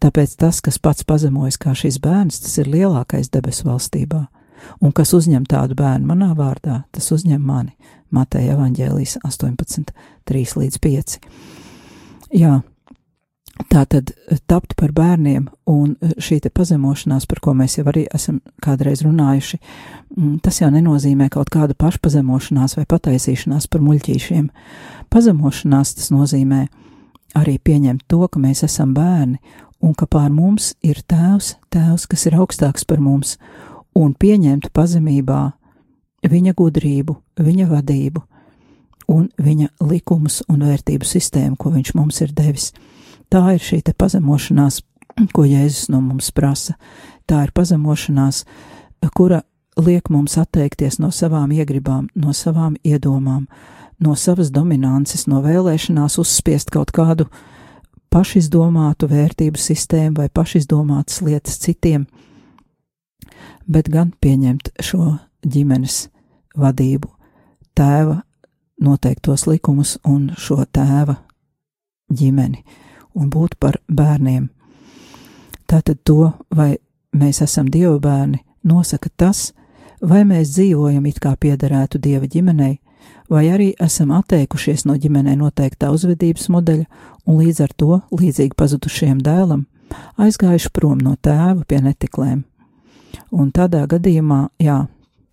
[0.00, 4.26] Tāpēc tas, kas pats pazemojas kā šis bērns, tas ir lielākais debesu valstībā
[4.80, 7.74] un kas uzņem tādu bērnu manā vārdā, tas uzņem mani.
[8.10, 9.92] Mateja evaņģēlijas 18,
[10.28, 11.16] 3 līdz 5.
[12.38, 12.54] Jā,
[13.66, 14.12] tā tad
[14.48, 19.58] tapt par bērniem un šī te pazemošanās, par ko mēs jau arī esam kādreiz runājuši,
[20.16, 24.50] mm, tas jau nenozīmē kaut kādu pašpazemošanās vai pataisīšanās par muļķīšiem.
[25.12, 26.66] Pazemošanās tas nozīmē
[27.36, 29.40] arī pieņemt to, ka mēs esam bērni
[29.84, 33.36] un ka pār mums ir tēvs, tēvs, kas ir augstāks par mums,
[33.98, 35.40] un pieņemt pazemībā
[36.28, 38.22] viņa gudrību, viņa vadību
[39.08, 42.72] un viņa likumus un vērtību sistēmu, ko viņš mums ir devis.
[43.32, 44.82] Tā ir šī pazemošanās,
[45.34, 46.76] ko Jēzus no mums prasa.
[47.28, 48.44] Tā ir pazemošanās,
[49.14, 49.42] kura
[49.78, 53.46] liek mums atteikties no savām iegribām, no savām iedomām,
[53.98, 57.28] no savas dominances, no vēlēšanās uzspiest kaut kādu
[58.12, 62.06] pašizdomātu vērtību sistēmu vai pašizdomātas lietas citiem
[63.68, 66.08] bet gan pieņemt šo ģimenes
[66.58, 67.10] vadību,
[67.76, 68.22] tēva
[68.82, 71.18] noteiktos likumus un šo tēva
[72.14, 72.64] ģimeni
[73.18, 74.48] un būt par bērniem.
[75.68, 76.76] Tātad to, vai
[77.12, 79.52] mēs esam dievu bērni, nosaka tas,
[80.00, 82.78] vai mēs dzīvojam it kā piederētu dieva ģimenei,
[83.28, 86.86] vai arī esam atteikušies no ģimenei noteiktā uzvedības modeļa
[87.26, 89.66] un līdz ar to, līdzīgi pazudušiem dēlam,
[90.16, 92.47] aizgājuši prom no tēva pie netiklēm.
[93.34, 94.82] Un tādā gadījumā, jā,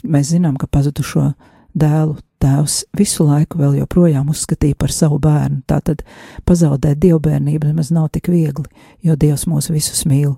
[0.03, 1.29] mēs zinām, ka pazudušo
[1.75, 5.62] dēlu tēvs visu laiku vēl joprojām uzskatīja par savu bērnu.
[5.67, 6.03] Tātad
[6.47, 8.67] pazaudēt dievbijību nemaz nav tik viegli,
[9.03, 10.36] jo Dievs mūs visus mīl.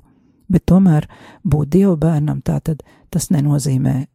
[0.48, 1.10] Bet tomēr
[1.43, 4.06] būt dievu bērnam, tātad tas nenozīmē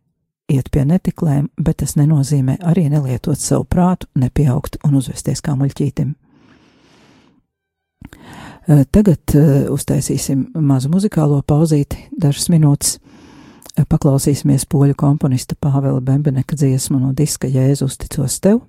[0.52, 6.14] iet pie netiklēm, bet tas nenozīmē arī nelietot savu prātu, nepieaugt un uzvesties kā muļķītim.
[8.94, 9.35] Tagad
[9.74, 12.98] uztaisīsim mazu muzikālo pauzīti, dažas minūtes
[13.76, 18.61] paklausīsimies poļu komponista Pāvela Bembeneka dziesmu no diska Jēzus ticos tev,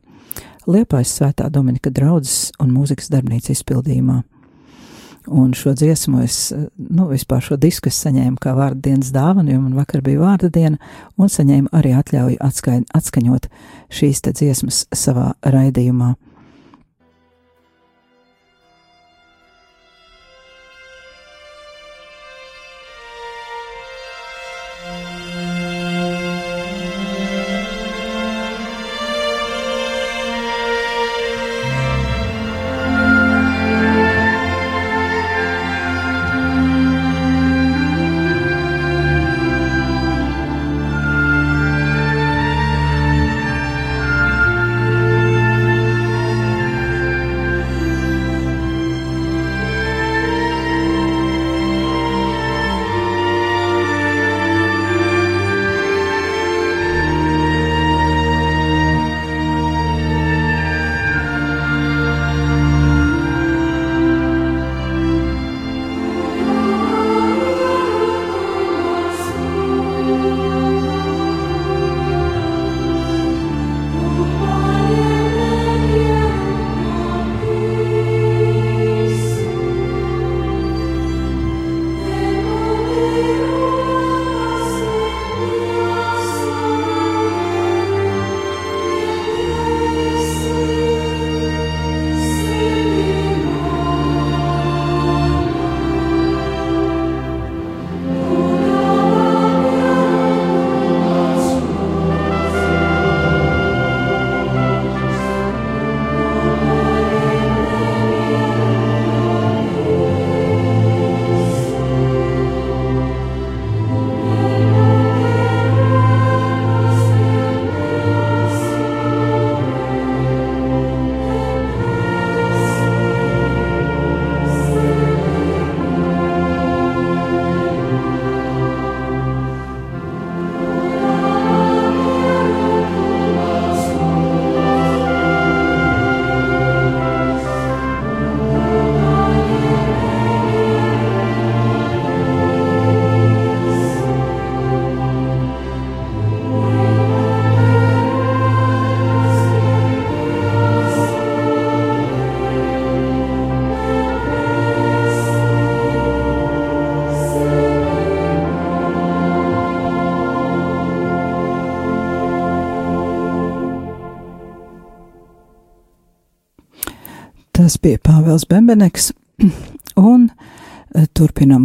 [0.64, 4.22] Liepais svētā Dominika draudzes un mūzikas darbnīca izpildījumā.
[5.28, 6.38] Un šo dziesmu es,
[6.76, 10.50] nu, vispār šo disku es saņēmu kā vārdu dienas dāvanu, jo man vakar bija vārda
[10.52, 10.80] diena,
[11.16, 13.48] un saņēmu arī atļauju atskaņ, atskaņot
[13.92, 16.14] šīs te dziesmas savā raidījumā.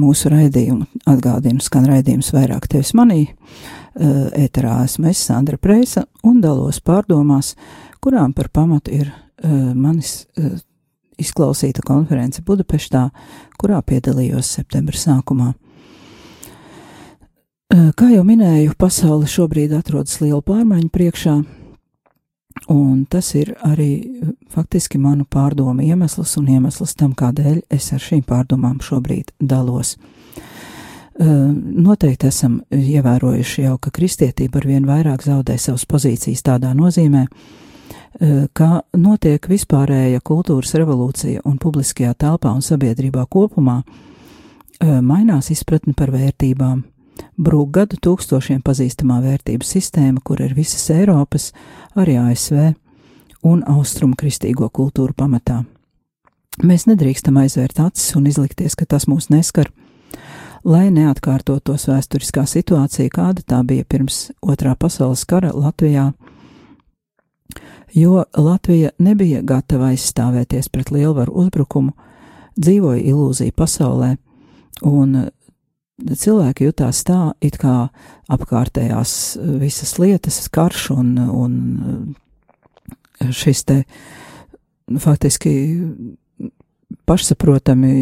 [0.08, 0.86] Mūsu raidījumu.
[1.08, 3.26] Atgādinu, skan raidījums vairāk tevis manī.
[3.28, 4.08] E,
[4.46, 7.52] ēterā esmu es, Sandra Preisa, un dalos pārdomās,
[8.00, 10.22] kurām par pamatu ir e, manis
[11.18, 13.08] izklausīta konference Budapeštā,
[13.58, 15.52] kurā piedalījos septembra sākumā.
[17.68, 21.34] Kā jau minēju, pasaule šobrīd atrodas lielu pārmaiņu priekšā,
[22.68, 24.20] Un tas ir arī
[24.52, 29.94] faktiski manu pārdomu iemesls un iemesls tam, kādēļ es ar šīm pārdomām šobrīd dalos.
[31.18, 37.24] Noteikti esam ievērojuši jau, ka kristietība ar vien vairāk zaudē savas pozīcijas tādā nozīmē,
[38.54, 43.80] ka notiek vispārēja kultūras revolūcija un publiskajā telpā un sabiedrībā kopumā
[45.02, 46.84] mainās izpratne par vērtībām,
[47.38, 51.52] brūk gadu tūkstošiem pazīstamā vērtību sistēma, kur ir visas Eiropas,
[51.98, 52.72] arī ASV
[53.46, 55.62] un austrumu kristīgo kultūru pamatā.
[56.58, 59.70] Mēs nedrīkstam aizvērt acis un izlikties, ka tas mūs neskar,
[60.66, 66.10] lai neatkārtotos vēsturiskā situācija, kāda tā bija pirms otrā pasaules kara Latvijā,
[67.94, 71.94] jo Latvija nebija gatava aizstāvēties pret lielvaru uzbrukumu,
[72.58, 74.16] dzīvoja ilūzija pasaulē,
[74.82, 75.28] un
[75.98, 77.88] cilvēki jutās tā, it kā
[78.30, 81.54] apkārtējās eh, visas lietas, karš un, un
[83.20, 83.82] eh, šis te
[84.88, 85.52] faktiski
[87.08, 87.92] pašsaprotami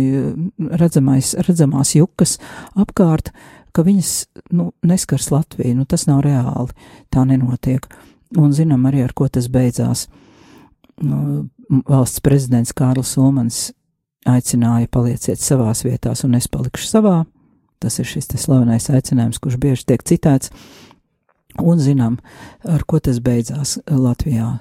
[0.79, 2.37] redzamais, redzamās jukas
[2.79, 3.33] apkārt,
[3.75, 4.13] ka viņas
[4.57, 5.75] nu, neskars Latviju.
[5.81, 6.75] Nu, tas nav reāli,
[7.13, 7.87] tā nenotiek.
[8.39, 10.07] Un zinām arī, ar ko tas beidzās.
[11.03, 11.49] Nu,
[11.91, 13.71] valsts prezidents Kārlis Ulmans
[14.27, 17.19] aicināja palieciet savās vietās, un es palikšu savā
[17.83, 20.53] Tas ir šis slavenais aicinājums, kurš bieži tiek citēts,
[21.61, 22.19] un zinām,
[22.65, 24.59] ar ko tas beidzās Latvijā.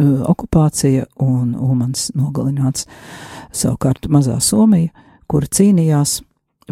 [0.00, 2.86] Okupācija un Ulmans nogalināts.
[3.52, 4.92] Savukārt mazā Somija,
[5.28, 6.20] kur cīnījās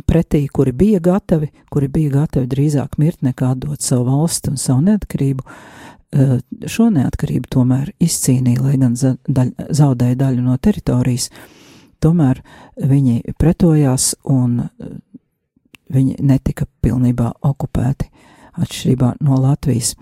[0.07, 4.85] pretī, kuri bija gatavi, kuri bija gatavi drīzāk mirt nekā dot savu valsti un savu
[4.87, 5.45] neatkarību,
[6.71, 11.29] šo neatkarību tomēr izcīnīja, lai gan zaudēja daļu no teritorijas,
[12.01, 12.41] tomēr
[12.79, 14.63] viņi pretojās un
[15.93, 18.09] viņi netika pilnībā okupēti,
[18.59, 19.95] atšķirībā no Latvijas.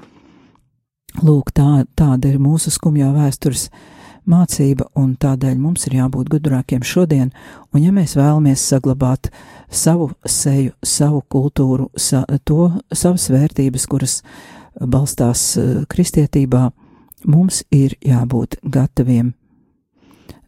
[1.22, 3.68] Lūk, tā, tāda ir mūsu skumjā vēstures
[4.28, 7.30] mācība, un tādēļ mums ir jābūt gudrākiem šodien,
[7.72, 9.30] un ja mēs vēlamies saglabāt
[9.70, 14.20] savu seju, savu kultūru, sa, to, savas vērtības, kuras
[14.76, 16.68] balstās uh, kristietībā,
[17.24, 19.32] mums ir jābūt gataviem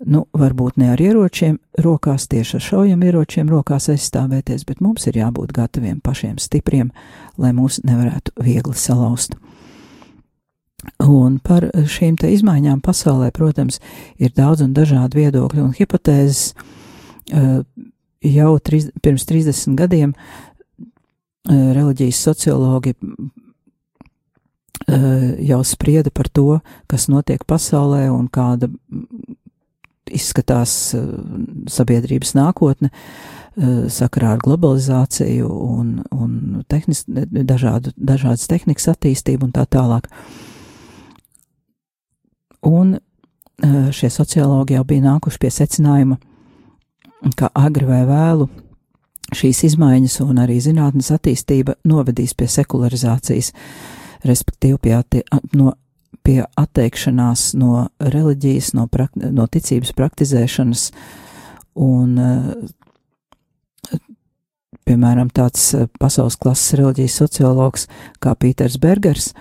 [0.07, 5.18] nu, varbūt ne ar ieročiem rokās, tieši ar šaujam ieročiem rokās aizstāvēties, bet mums ir
[5.20, 6.93] jābūt gataviem pašiem stipriem,
[7.39, 9.37] lai mūs nevarētu viegli salauzt.
[11.03, 13.81] Un par šīm te izmaiņām pasaulē, protams,
[14.22, 16.53] ir daudz un dažādi viedokļi un hipotēzes.
[18.29, 20.14] Jau triz, pirms 30 gadiem
[21.49, 22.95] reliģijas sociologi
[25.45, 28.70] jau sprieda par to, kas notiek pasaulē un kāda
[30.14, 30.72] izskatās
[31.70, 32.92] sabiedrības nākotne
[33.90, 40.06] sakarā ar globalizāciju un, un tehnis, dažādu, dažādas tehnikas attīstību un tā tālāk.
[42.68, 46.18] Un eh, šie sociologi jau bija nākuši pie secinājuma,
[47.38, 48.48] ka agri vai vēlu
[49.34, 53.52] šīs izmaiņas un arī zinātnes attīstība novedīs pie sekularizācijas,
[54.26, 55.22] respektīvi pie,
[55.59, 55.74] no,
[56.29, 60.91] pie atteikšanās no reliģijas, no, prak, no ticības praktizēšanas
[61.81, 63.99] un, eh,
[64.85, 67.89] piemēram, tāds eh, pasaules klases reliģijas sociologs
[68.20, 69.33] kā Pīters Bergers–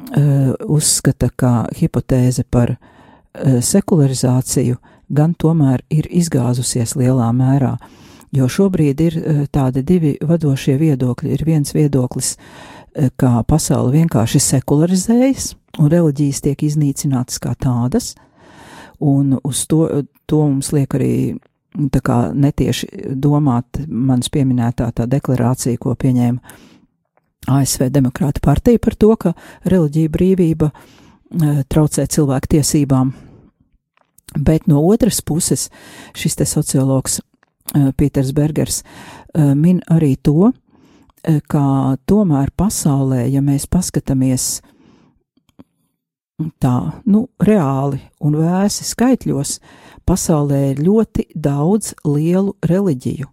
[0.00, 2.76] uh, uzskata, ka hipotēze par
[3.62, 4.80] sekularizāciju
[5.14, 7.76] gan tomēr ir izgāzusies lielā mērā,
[8.34, 9.18] jo šobrīd ir
[9.54, 11.30] tādi divi vadošie viedokļi.
[11.34, 12.79] Ir viens viedoklis, uh,
[13.20, 18.14] kā pasaule vienkārši sekularizējas, un reliģijas tiek iznīcinātas kā tādas,
[19.00, 19.86] un uz to,
[20.26, 21.14] to mums liek arī
[21.94, 26.56] tā kā netieši domāt manas pieminētā tā deklarācija, ko pieņēma
[27.50, 29.32] ASV Demokrāta partija par to, ka
[29.70, 33.12] reliģija brīvība e, traucē cilvēku tiesībām.
[34.36, 35.68] Bet no otras puses
[36.14, 37.22] šis te sociologs e,
[37.96, 38.82] Pīters Bergers
[39.54, 40.50] min arī to,
[41.48, 44.60] ka tomēr pasaulē, ja mēs paskatāmies
[46.62, 49.58] tā, nu, reāli un vēsi skaitļos,
[50.08, 53.28] pasaulē ir ļoti daudz lielu reliģiju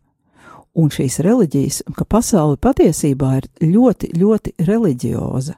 [0.77, 5.55] un šīs reliģijas, ka pasaule patiesībā ir ļoti, ļoti reliģioza.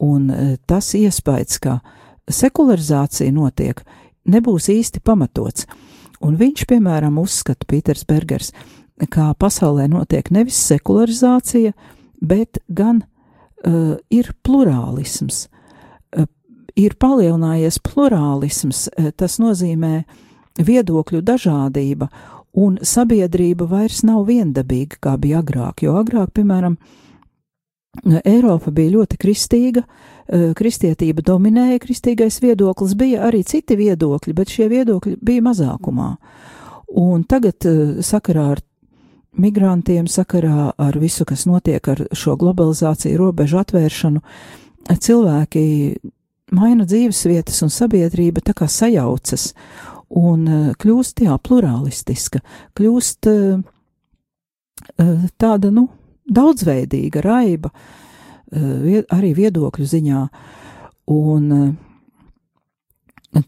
[0.00, 1.80] Un e, tas iespējas, ka
[2.30, 3.82] sekularizācija notiek,
[4.30, 5.66] nebūs īsti pamatots.
[6.24, 11.72] Un viņš, piemēram, uzskata Pīters Bergers, ka pasaulē notiek nevis sekularizācija,
[12.20, 15.48] bet gan uh, ir plurālisms.
[16.16, 16.26] Uh,
[16.76, 20.04] ir palielinājies plurālisms, uh, tas nozīmē
[20.60, 22.10] viedokļu dažādība,
[22.52, 26.76] un sabiedrība vairs nav viendabīga, kā bija agrāk, jo agrāk, piemēram,
[28.06, 29.80] Eiropa bija ļoti kristīga,
[30.54, 36.10] kristietība dominēja, kristīgais viedoklis bija arī citi viedokļi, bet šie viedokļi bija mazākumā.
[37.02, 37.66] Un tagad
[38.06, 38.62] sakarā ar
[39.38, 44.22] migrantiem, sakarā ar visu, kas notiek ar šo globalizāciju, robežu atvēršanu,
[44.90, 45.64] cilvēki
[46.56, 49.50] maina dzīves vietas un sabiedrība tā kā sajaucas
[50.10, 52.42] un eh, kļūst, jā, plurālistiska,
[52.78, 53.60] kļūst eh,
[54.98, 55.88] eh, tāda, nu,
[56.30, 57.72] daudzveidīga, raiba,
[58.50, 60.20] arī viedokļu ziņā,
[61.14, 61.44] un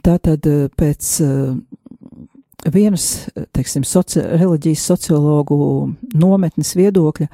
[0.02, 0.46] tā tad
[0.78, 1.08] pēc
[2.70, 5.58] vienas, teiksim, soci reliģijas sociologu
[6.14, 7.28] nometnes viedokļa,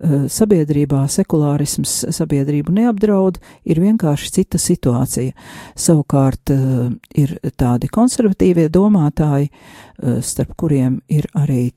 [0.00, 3.36] Eh, sabiedrībā sekulārisms sabiedrību neapdraud,
[3.68, 5.34] ir vienkārši cita situācija.
[5.76, 6.86] Savukārt eh,
[7.20, 11.70] ir tādi konservatīvie domātāji, eh, starp kuriem ir arī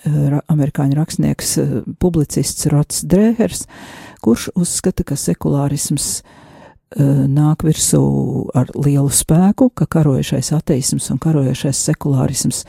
[0.00, 1.48] amerikāņu rakstnieks,
[2.00, 3.64] publicists Rots Drēhers,
[4.22, 6.22] kurš uzskata, ka sekulārisms
[6.98, 8.00] nāk virsū
[8.58, 12.64] ar lielu spēku, ka karojušais ateisms un karojušais sekulārisms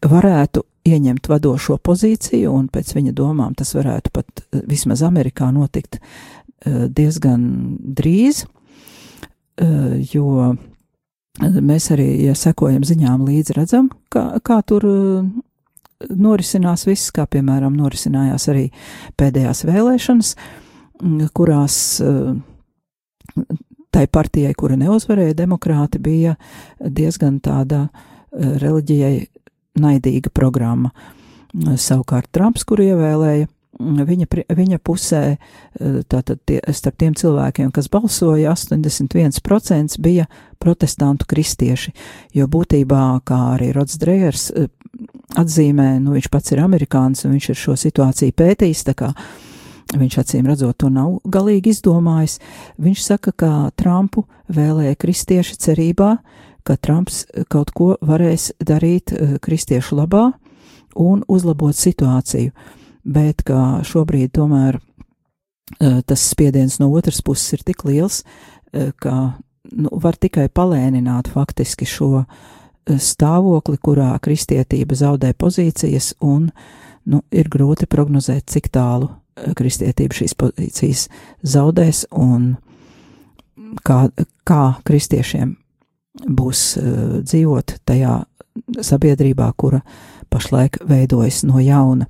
[0.00, 5.98] varētu ieņemt vadošo pozīciju, un pēc viņa domām tas varētu pat eh, vismaz Amerikā notikt
[6.00, 7.44] eh, diezgan
[8.00, 8.44] drīz,
[9.60, 10.54] eh, jo
[11.40, 14.84] mēs arī, ja sekojam ziņām līdzi, redzam, kā, kā tur
[16.10, 18.66] norisinās viss, kā piemēram norisinājās arī
[19.20, 20.69] pēdējās vēlēšanas, mm,
[21.34, 21.76] kurās
[23.90, 26.36] tai partijai, kura neuzvarēja demokrāti, bija
[26.80, 27.88] diezgan tāda
[28.30, 29.14] reliģijai
[29.80, 30.92] naidīga programma.
[31.50, 33.48] Savukārt Trumps, kur ievēlēja
[33.80, 35.22] viņa, viņa pusē,
[36.10, 40.26] tātad tie, starp tiem cilvēkiem, kas balsoja, 81% bija
[40.62, 41.94] protestantu kristieši,
[42.36, 44.50] jo būtībā, kā arī Rods Drejers
[45.40, 49.12] atzīmē, nu viņš pats ir amerikānis un viņš ir šo situāciju pētījis, tā kā
[49.96, 52.38] viņš acīm redzot to nav galīgi izdomājis,
[52.78, 56.16] viņš saka, ka Trumpu vēlēja kristieši cerībā,
[56.66, 60.30] ka Trumps kaut ko varēs darīt kristiešu labā
[60.94, 62.52] un uzlabot situāciju.
[63.00, 68.22] Bet ka šobrīd tomēr uh, tas spiediens no otras puses ir tik liels,
[68.70, 69.14] ka
[69.72, 72.24] nu, var tikai palēnināt faktiski šo
[72.90, 76.50] stāvokli, kurā kristietība zaudē pozīcijas, un
[77.06, 79.10] nu, ir grūti prognozēt, cik tālu
[79.56, 81.06] kristietība šīs pozīcijas
[81.42, 82.54] zaudēs un
[83.86, 84.06] kā,
[84.44, 85.56] kā kristiešiem
[86.26, 88.20] būs uh, dzīvot tajā
[88.82, 89.80] sabiedrībā, kura
[90.30, 92.06] pašlaik veidojas no jauna.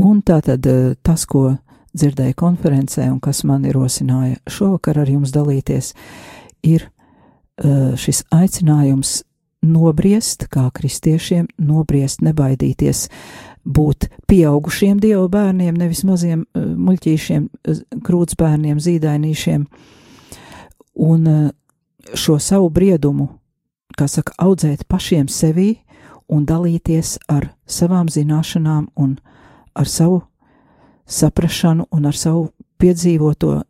[0.00, 1.54] Un tā tad eh, tas, ko
[1.94, 5.92] dzirdēju konferencē un kas man ierosināja šovakar ar jums dalīties,
[6.66, 9.22] ir eh, šis aicinājums
[9.64, 13.06] nobriest, kā kristiešiem, nobriest, nebaidīties
[13.64, 17.48] būt pieaugušiem dievu bērniem, nevis maziem eh, muļķīšiem,
[18.04, 19.68] krūtsbērniem, zīdainīšiem,
[20.94, 21.30] un
[22.14, 23.28] šo savu briedumu,
[23.98, 25.78] kā saka, audzēt pašiem sevī
[26.28, 29.16] un dalīties ar savām zināšanām un
[29.74, 30.22] ar savu
[31.06, 32.48] saprašanu un ar savu
[32.80, 33.62] piedzīvoto,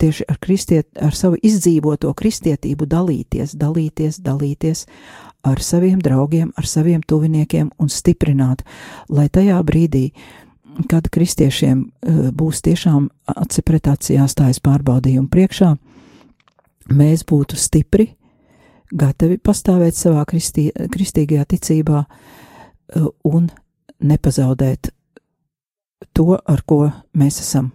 [0.00, 4.86] tieši ar, kristiet, ar savu izdzīvoto kristietību dalīties, dalīties, dalīties
[5.42, 8.64] ar saviem draugiem, ar saviem tuviniekiem un stiprināt,
[9.08, 10.10] lai tajā brīdī,
[10.88, 15.74] kad kristiešiem eh, būs tiešām aci pret aci jāstājas pārbaudījumu priekšā,
[16.94, 18.10] mēs būtu stipri,
[18.90, 23.50] gatavi pastāvēt savā kristī, kristīgajā ticībā eh, un
[24.00, 24.92] nepazaudēt
[26.16, 27.72] to, ar ko mēs esam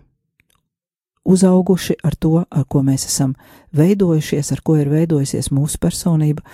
[1.26, 3.34] uzauguši, ar to, ar ko mēs esam
[3.76, 6.46] veidojušies, ar ko ir veidojusies mūsu personība,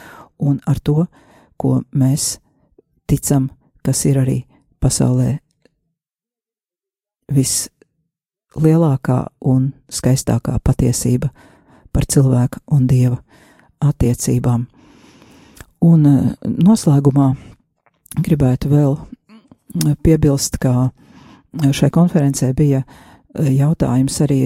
[0.42, 1.06] un ar to,
[1.58, 2.40] ko mēs
[3.08, 3.50] ticam,
[3.86, 4.38] kas ir arī
[4.82, 5.38] pasaulē
[7.32, 11.32] vislielākā un skaistākā patiesība
[11.94, 13.22] par cilvēka un dieva
[13.82, 14.68] attiecībām.
[15.82, 17.32] Un eh, noslēgumā
[18.22, 18.98] gribētu vēl
[20.04, 20.92] piebilst, ka
[21.72, 22.86] šai konferencē bija e,
[23.36, 24.42] jautājums arī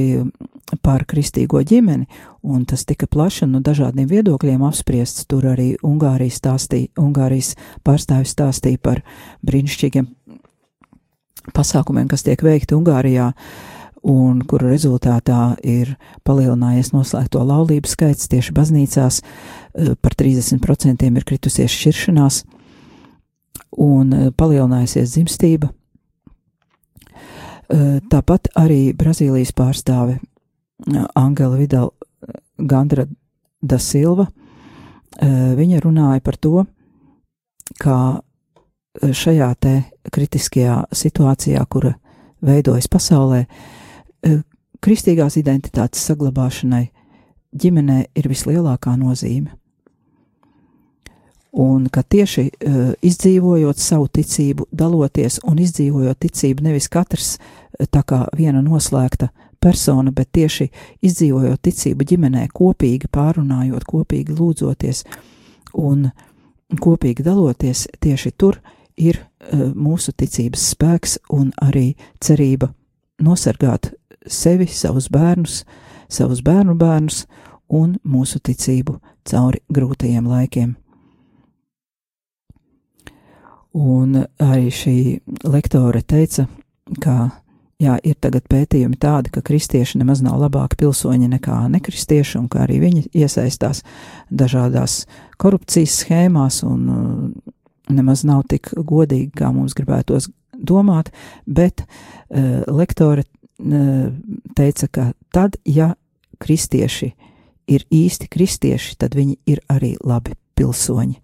[0.85, 2.07] par kristīgo ģimeni,
[2.45, 5.27] un tas tika plaši no dažādiem viedokļiem apspriests.
[5.29, 7.53] Tur arī Ungārijas, stāstīja, Ungārijas
[7.85, 9.01] pārstāvis stāstīja par
[9.45, 10.09] brīnišķīgiem
[11.55, 13.31] pasākumiem, kas tiek veikti Ungārijā,
[14.05, 21.73] un kuru rezultātā ir palielinājies noslēgto laulību skaits tieši baznīcās, e, par 30% ir kritusies
[21.73, 22.43] šķiršanās
[23.77, 25.71] un eh, palielinājusies dzimstība.
[27.65, 30.19] Tāpat arī Brazīlijas pārstāve
[31.15, 31.91] Angela Vidal
[32.57, 33.07] Gandra
[33.61, 34.27] da Silva,
[35.21, 36.65] viņa runāja par to,
[37.81, 38.21] kā
[38.95, 39.75] šajā te
[40.13, 41.95] kritiskajā situācijā, kura
[42.45, 43.45] veidojas pasaulē,
[44.83, 46.85] kristīgās identitātes saglabāšanai
[47.55, 49.55] ģimenē ir vislielākā nozīme
[51.55, 58.03] un ka tieši uh, izdzīvojot savu ticību, daloties un izdzīvojot ticību, nevis katrs uh, tā
[58.03, 59.29] kā viena noslēgta
[59.63, 60.67] persona, bet tieši
[61.05, 65.05] izdzīvojot ticību ģimenē, kopīgi pārunājot, kopīgi lūdzoties
[65.79, 66.09] un
[66.81, 68.59] kopīgi daloties, tieši tur
[68.99, 72.73] ir uh, mūsu ticības spēks un arī cerība
[73.23, 73.93] nosargāt
[74.27, 75.63] sevi, savus bērnus,
[76.11, 77.23] savus bērnu bērnus
[77.71, 80.75] un mūsu ticību cauri grūtajiem laikiem.
[83.75, 84.99] Un arī šī
[85.43, 86.45] lektore teica,
[87.03, 87.15] ka
[87.81, 92.63] jā, ir tagad pētījumi tādi, ka kristieši nemaz nav labāki pilsoņi nekā nekristieši, un ka
[92.63, 93.83] arī viņi iesaistās
[94.31, 95.03] dažādās
[95.41, 97.51] korupcijas schēmās un uh,
[97.91, 101.11] nemaz nav tik godīgi, kā mums gribētos domāt,
[101.45, 104.07] bet uh, lektore uh,
[104.55, 105.93] teica, ka tad, ja
[106.39, 107.11] kristieši
[107.67, 111.19] ir īsti kristieši, tad viņi ir arī labi pilsoņi.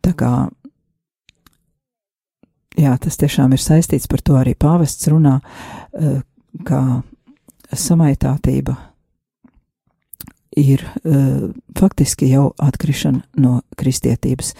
[0.00, 0.32] Tā kā
[2.80, 5.38] jā, tas tiešām ir saistīts par to arī pāvests runā,
[5.94, 6.20] eh,
[6.64, 7.02] ka
[7.70, 8.76] samaitātība
[10.56, 14.54] ir eh, faktiski jau atkrišana no kristietības.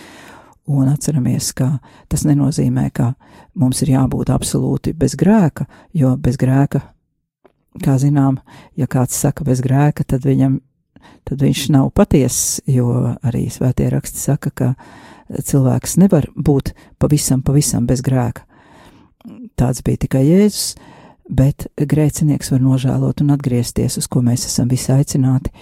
[0.70, 3.14] Un atceramies, ka tas nenozīmē, ka
[3.59, 6.82] mums ir jābūt absolūti bez grēka, jo bez grēka,
[7.82, 8.38] kā zinām,
[8.76, 10.61] ja kāds saka bez grēka, tad viņam,
[11.26, 17.42] tad viņš nav patiess, jo arī svētie raksti saka, ka uh, cilvēks nevar būt pavisam,
[17.42, 18.46] pavisam bez grēka.
[19.58, 20.74] Tāds bija tikai Jēzus,
[21.30, 25.52] bet grēcinieks var nožēlot un atgriezties, uz ko mēs esam visi aicināti.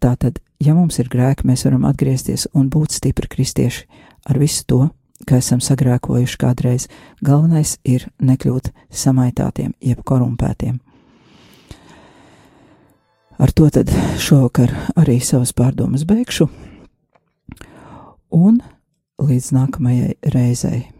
[0.00, 3.86] Tātad, ja mums ir grēki, mēs varam atgriezties un būt stipri kristieši
[4.30, 4.80] ar visu to,
[5.26, 6.88] ka esam sagrēkojuši kādreiz.
[7.24, 10.78] Galvenais ir nekļūt samaitātiem, jeb korumpētiem.
[13.36, 13.90] Ar to tad
[14.22, 16.46] šovakar arī savas pārdomas beigšu,
[18.32, 18.62] un
[19.22, 20.95] līdz nākamajai reizei.